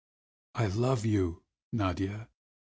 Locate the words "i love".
0.55-1.05